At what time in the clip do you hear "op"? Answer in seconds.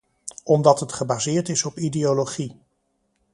1.65-1.77